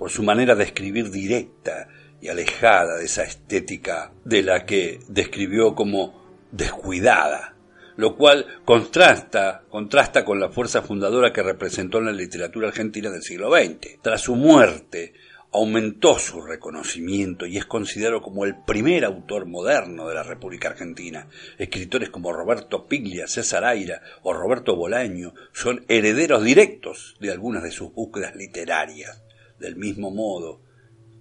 [0.02, 1.88] por su manera de escribir directa
[2.20, 7.54] y alejada de esa estética de la que describió como descuidada
[7.98, 13.22] lo cual contrasta, contrasta con la fuerza fundadora que representó en la literatura argentina del
[13.22, 14.00] siglo XX.
[14.02, 15.14] Tras su muerte,
[15.52, 21.28] aumentó su reconocimiento y es considerado como el primer autor moderno de la República Argentina.
[21.60, 27.70] Escritores como Roberto Piglia, César Aira o Roberto Bolaño son herederos directos de algunas de
[27.70, 29.22] sus búsquedas literarias.
[29.62, 30.60] Del mismo modo,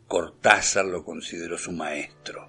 [0.07, 2.49] Cortázar lo consideró su maestro.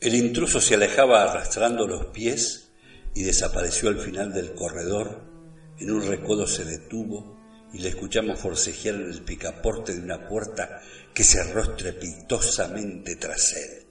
[0.00, 2.70] El intruso se alejaba arrastrando los pies
[3.12, 5.33] y desapareció al final del corredor.
[5.78, 7.36] En un recodo se detuvo
[7.72, 10.80] y le escuchamos forcejear en el picaporte de una puerta
[11.12, 13.86] que cerró estrepitosamente tras él.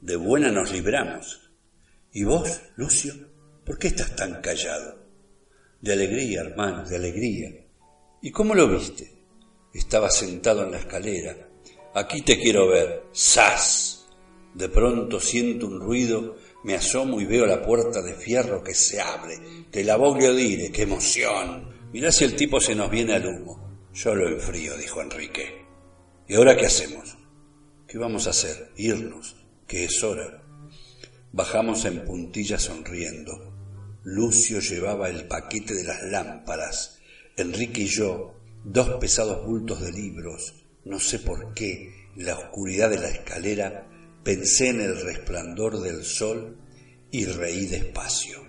[0.00, 1.50] De buena nos libramos.
[2.12, 3.14] ¿Y vos, Lucio?
[3.64, 4.98] ¿Por qué estás tan callado?
[5.80, 7.50] De alegría, hermano, de alegría.
[8.20, 9.10] ¿Y cómo lo viste?
[9.72, 11.48] Estaba sentado en la escalera.
[11.94, 13.04] Aquí te quiero ver.
[13.12, 14.06] ¡Sas!
[14.54, 19.00] De pronto siento un ruido, me asomo y veo la puerta de fierro que se
[19.00, 19.38] abre.
[19.70, 21.72] Te la a dire, qué emoción.
[21.92, 23.88] Mirá si el tipo se nos viene al humo.
[23.92, 25.66] Yo lo enfrío, dijo Enrique.
[26.28, 27.18] ¿Y ahora qué hacemos?
[27.86, 28.70] ¿Qué vamos a hacer?
[28.76, 29.36] Irnos,
[29.66, 30.42] que es hora.
[31.32, 33.52] Bajamos en puntillas sonriendo.
[34.04, 36.98] Lucio llevaba el paquete de las lámparas.
[37.36, 38.34] Enrique y yo,
[38.64, 40.54] dos pesados bultos de libros.
[40.84, 43.86] No sé por qué, en la oscuridad de la escalera,
[44.22, 46.58] pensé en el resplandor del sol
[47.10, 48.42] y reí despacio.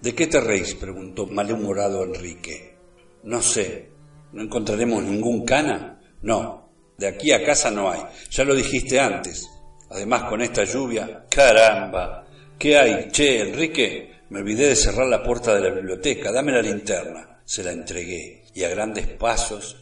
[0.00, 0.74] ¿De qué te reís?
[0.74, 2.76] preguntó malhumorado Enrique.
[3.24, 3.90] No sé.
[4.32, 6.00] ¿No encontraremos ningún cana?
[6.22, 6.70] No.
[6.96, 8.00] De aquí a casa no hay.
[8.30, 9.48] Ya lo dijiste antes.
[9.90, 11.26] Además, con esta lluvia.
[11.28, 12.26] ¡Caramba!
[12.58, 13.08] ¿Qué hay?
[13.10, 16.30] Che, Enrique, me olvidé de cerrar la puerta de la biblioteca.
[16.30, 17.42] Dame la linterna.
[17.44, 18.44] Se la entregué.
[18.54, 19.78] Y a grandes pasos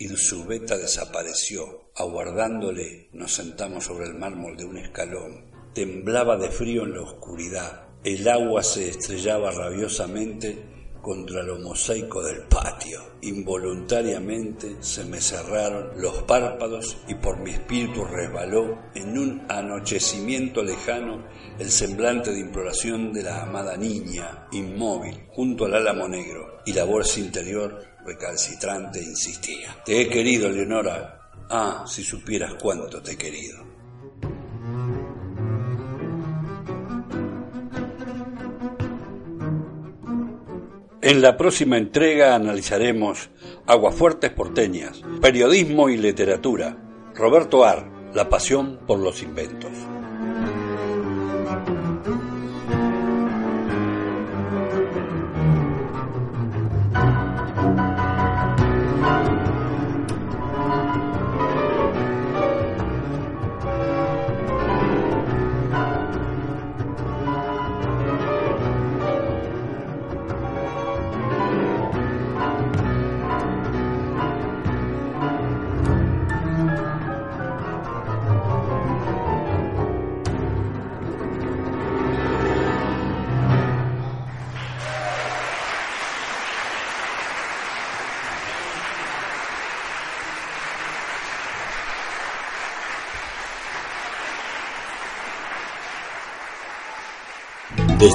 [0.46, 1.87] beta desapareció.
[1.98, 5.50] Aguardándole, nos sentamos sobre el mármol de un escalón.
[5.74, 7.88] Temblaba de frío en la oscuridad.
[8.04, 10.62] El agua se estrellaba rabiosamente
[11.02, 13.00] contra lo mosaico del patio.
[13.22, 21.26] Involuntariamente se me cerraron los párpados y por mi espíritu resbaló en un anochecimiento lejano
[21.58, 26.84] el semblante de imploración de la amada niña, inmóvil, junto al álamo negro, y la
[26.84, 29.82] bolsa interior recalcitrante insistía.
[29.84, 31.17] Te he querido, Leonora.
[31.50, 33.64] Ah, si supieras cuánto te he querido.
[41.00, 43.30] En la próxima entrega analizaremos
[43.66, 46.76] Aguafuertes porteñas, periodismo y literatura.
[47.14, 49.72] Roberto Ar, la pasión por los inventos.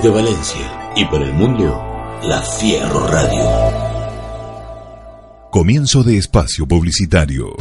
[0.04, 3.41] Desde Valencia y para el mundo, La Fierro Radio.
[5.49, 7.56] Comienzo de espacio publicitario.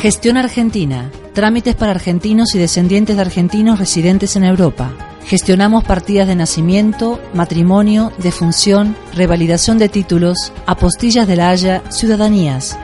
[0.00, 1.10] Gestión Argentina.
[1.34, 4.90] Trámites para argentinos y descendientes de argentinos residentes en Europa.
[5.26, 12.78] Gestionamos partidas de nacimiento, matrimonio, defunción, revalidación de títulos, apostillas de la Haya, ciudadanías.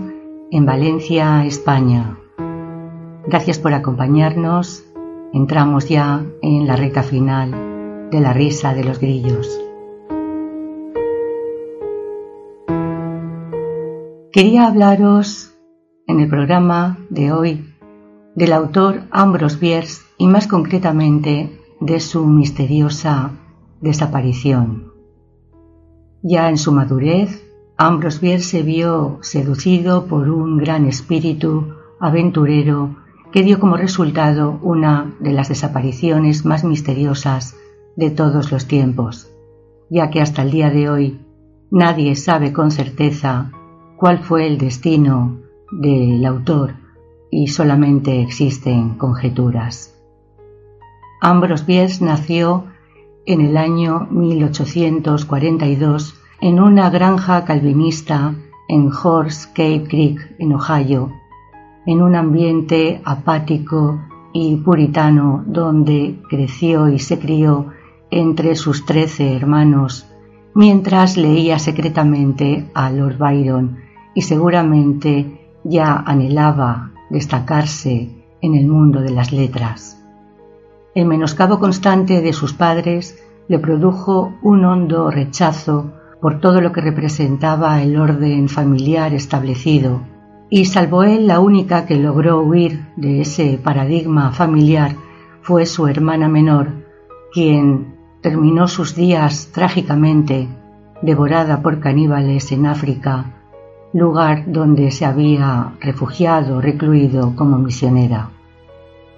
[0.51, 2.17] en Valencia, España.
[3.28, 4.86] Gracias por acompañarnos.
[5.34, 9.59] Entramos ya en la recta final de la risa de los grillos.
[14.32, 15.53] Quería hablaros
[16.07, 17.76] en el programa de hoy
[18.34, 21.49] del autor Ambrose Bierce y más concretamente
[21.82, 23.32] de su misteriosa
[23.82, 24.89] desaparición.
[26.22, 27.45] Ya en su madurez,
[27.78, 32.97] Ambrose Bierce se vio seducido por un gran espíritu aventurero
[33.32, 37.55] que dio como resultado una de las desapariciones más misteriosas
[37.95, 39.32] de todos los tiempos,
[39.89, 41.20] ya que hasta el día de hoy
[41.72, 43.51] nadie sabe con certeza
[43.97, 45.39] cuál fue el destino
[45.72, 46.74] del autor
[47.32, 49.95] y solamente existen conjeturas.
[51.22, 52.65] Ambrose Bierce nació
[53.30, 58.34] en el año 1842 en una granja calvinista
[58.68, 61.12] en Horse Cave Creek, en Ohio,
[61.86, 64.02] en un ambiente apático
[64.34, 67.68] y puritano donde creció y se crió
[68.10, 70.08] entre sus trece hermanos,
[70.56, 73.78] mientras leía secretamente a Lord Byron
[74.16, 78.10] y seguramente ya anhelaba destacarse
[78.42, 79.99] en el mundo de las letras.
[80.96, 86.82] El menoscabo constante de sus padres le produjo un hondo rechazo por todo lo que
[86.82, 90.02] representaba el orden familiar establecido,
[90.50, 94.96] y salvo él la única que logró huir de ese paradigma familiar
[95.42, 96.72] fue su hermana menor,
[97.32, 100.48] quien terminó sus días trágicamente
[101.02, 103.26] devorada por caníbales en África,
[103.94, 108.32] lugar donde se había refugiado, recluido como misionera.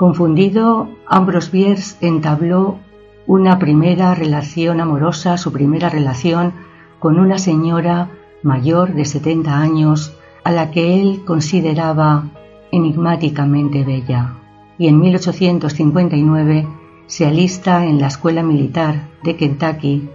[0.01, 2.79] Confundido, Ambrose Bierce entabló
[3.27, 6.53] una primera relación amorosa, su primera relación
[6.97, 8.09] con una señora
[8.41, 12.31] mayor de 70 años a la que él consideraba
[12.71, 14.39] enigmáticamente bella.
[14.79, 16.67] Y en 1859
[17.05, 20.09] se alista en la escuela militar de Kentucky,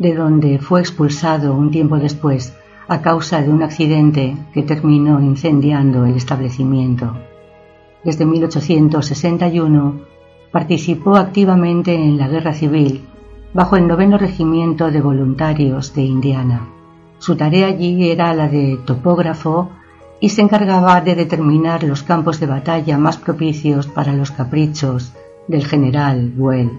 [0.00, 2.56] de donde fue expulsado un tiempo después
[2.88, 7.14] a causa de un accidente que terminó incendiando el establecimiento.
[8.04, 10.00] Desde 1861
[10.52, 13.02] participó activamente en la guerra civil
[13.52, 16.68] bajo el noveno regimiento de voluntarios de Indiana.
[17.18, 19.70] Su tarea allí era la de topógrafo
[20.20, 25.12] y se encargaba de determinar los campos de batalla más propicios para los caprichos
[25.48, 26.70] del general Buell,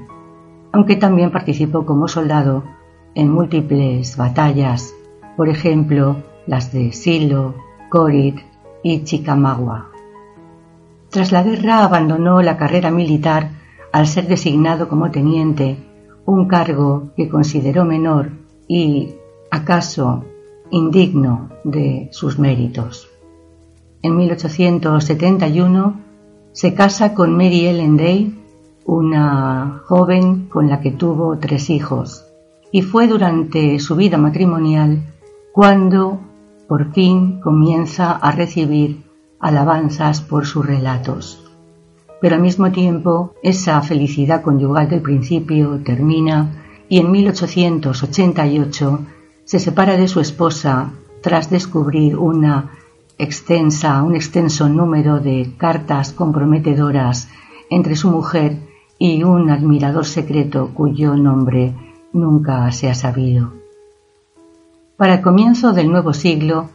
[0.72, 2.64] aunque también participó como soldado
[3.16, 4.94] en múltiples batallas,
[5.36, 6.18] por ejemplo
[6.48, 7.56] las de Silo,
[7.90, 8.40] Corit
[8.84, 9.89] y Chickamauga.
[11.10, 13.51] Tras la guerra abandonó la carrera militar
[13.91, 15.78] al ser designado como teniente,
[16.26, 18.32] un cargo que consideró menor
[18.68, 19.16] y,
[19.49, 20.24] acaso,
[20.70, 23.10] indigno de sus méritos.
[24.03, 25.99] En 1871
[26.51, 28.36] se casa con Mary Ellen Day,
[28.86, 32.26] una joven con la que tuvo tres hijos,
[32.72, 35.01] y fue durante su vida matrimonial
[35.51, 36.20] cuando
[36.68, 39.09] por fin comienza a recibir
[39.40, 41.46] alabanzas por sus relatos.
[42.22, 46.50] Pero al mismo tiempo, esa felicidad conyugal del principio termina
[46.90, 49.00] y en 1888
[49.46, 52.72] se separa de su esposa tras descubrir una
[53.18, 57.30] extensa, un extenso número de cartas comprometedoras
[57.70, 58.58] entre su mujer
[58.98, 61.74] y un admirador secreto cuyo nombre
[62.12, 63.54] nunca se ha sabido.
[64.98, 66.70] Para el comienzo del nuevo siglo,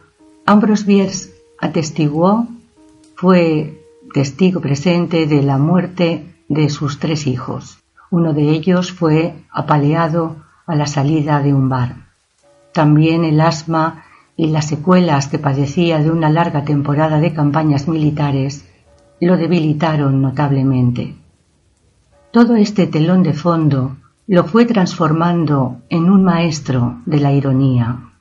[0.45, 2.47] Ambrose Bierce atestiguó
[3.15, 3.81] fue
[4.13, 7.79] testigo presente de la muerte de sus tres hijos.
[8.11, 10.35] Uno de ellos fue apaleado
[10.67, 11.95] a la salida de un bar.
[12.73, 14.03] También el asma
[14.35, 18.67] y las secuelas que padecía de una larga temporada de campañas militares
[19.21, 21.15] lo debilitaron notablemente.
[22.31, 23.95] Todo este telón de fondo
[24.27, 28.11] lo fue transformando en un maestro de la ironía.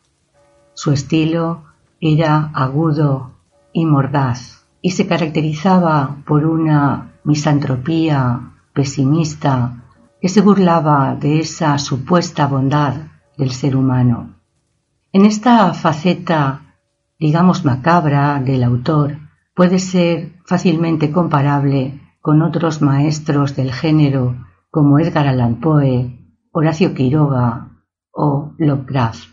[0.75, 1.65] Su estilo
[2.01, 3.33] era agudo
[3.73, 9.83] y mordaz y se caracterizaba por una misantropía pesimista
[10.21, 12.95] que se burlaba de esa supuesta bondad
[13.39, 14.35] del ser humano.
[15.11, 16.77] En esta faceta,
[17.19, 19.17] digamos macabra, del autor,
[19.55, 24.37] puede ser fácilmente comparable con otros maestros del género
[24.71, 26.19] como Edgar Allan Poe,
[26.53, 27.71] Horacio Quiroga
[28.13, 29.31] o Lovecraft.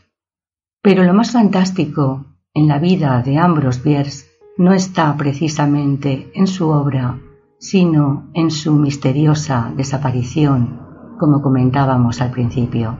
[0.81, 4.30] Pero lo más fantástico en la vida de Ambrose Bierce
[4.61, 7.19] no está precisamente en su obra,
[7.57, 10.79] sino en su misteriosa desaparición,
[11.17, 12.95] como comentábamos al principio.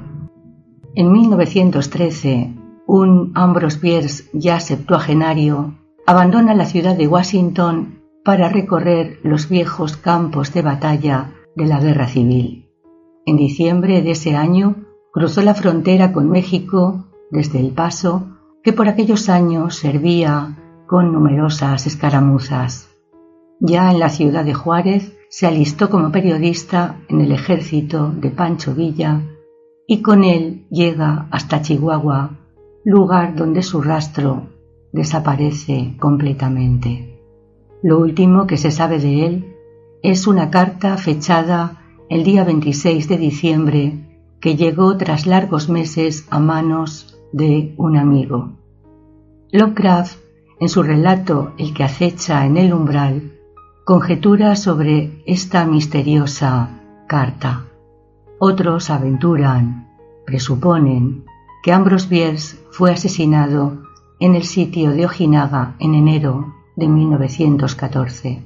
[0.95, 2.55] En 1913,
[2.88, 5.76] un Ambrose Bierce ya septuagenario
[6.07, 12.07] abandona la ciudad de Washington para recorrer los viejos campos de batalla de la guerra
[12.07, 12.72] civil.
[13.28, 14.78] En diciembre de ese año
[15.14, 18.30] cruzó la frontera con México desde El Paso,
[18.64, 20.57] que por aquellos años servía
[20.92, 22.89] con numerosas escaramuzas.
[23.62, 28.76] Ya en la ciudad de Juárez se alistó como periodista en el ejército de Pancho
[28.76, 29.22] Villa
[29.88, 32.32] y con él llega hasta Chihuahua,
[32.84, 34.50] lugar donde su rastro
[34.92, 37.22] desaparece completamente.
[37.82, 39.56] Lo último que se sabe de él
[40.04, 43.94] es una carta fechada el día 26 de diciembre
[44.42, 48.58] que llegó tras largos meses a manos de un amigo.
[49.54, 50.20] Lovecraft,
[50.62, 53.34] en su relato El que acecha en el umbral,
[53.84, 56.70] conjetura sobre esta misteriosa
[57.07, 57.66] carta.
[58.38, 59.89] Otros aventuran,
[60.24, 61.26] presuponen,
[61.64, 63.82] que Ambrose Bierce fue asesinado
[64.20, 68.43] en el sitio de Ojinaga en enero de 1914.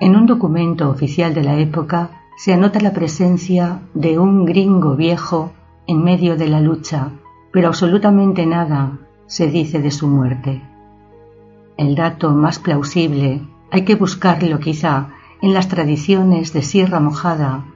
[0.00, 5.52] En un documento oficial de la época se anota la presencia de un gringo viejo
[5.86, 7.12] en medio de la lucha,
[7.52, 10.75] pero absolutamente nada se dice de su muerte.
[11.76, 15.08] El dato más plausible hay que buscarlo quizá
[15.42, 17.66] en las tradiciones de Sierra Mojada,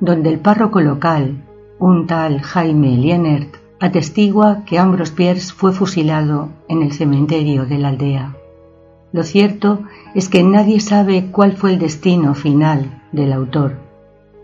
[0.00, 1.42] donde el párroco local,
[1.78, 7.88] un tal Jaime Lienert, atestigua que Ambrose Pierce fue fusilado en el cementerio de la
[7.88, 8.36] aldea.
[9.12, 9.80] Lo cierto
[10.14, 13.78] es que nadie sabe cuál fue el destino final del autor,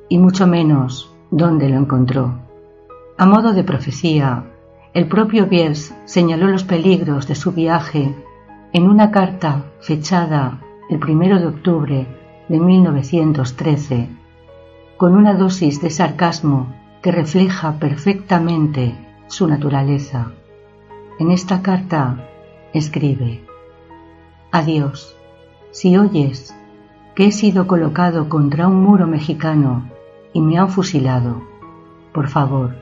[0.08, 2.38] y mucho menos dónde lo encontró.
[3.18, 4.44] A modo de profecía,
[4.94, 8.14] el propio Pierce señaló los peligros de su viaje
[8.74, 12.06] en una carta fechada el primero de octubre
[12.48, 14.08] de 1913,
[14.96, 18.94] con una dosis de sarcasmo que refleja perfectamente
[19.26, 20.32] su naturaleza.
[21.18, 22.26] En esta carta
[22.72, 23.44] escribe,
[24.50, 25.16] Adiós,
[25.70, 26.56] si oyes
[27.14, 29.84] que he sido colocado contra un muro mexicano
[30.32, 31.42] y me han fusilado,
[32.14, 32.74] por favor,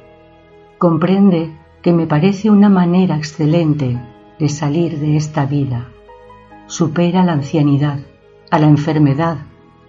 [0.78, 3.99] comprende que me parece una manera excelente
[4.41, 5.86] de salir de esta vida
[6.70, 7.99] supera la ancianidad,
[8.51, 9.38] a la enfermedad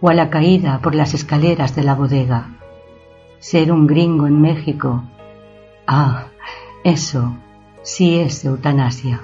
[0.02, 2.50] o a la caída por las escaleras de la bodega.
[3.40, 5.04] Ser un gringo en México.
[5.88, 6.26] Ah,
[6.84, 7.36] eso
[7.84, 9.22] sí es eutanasia.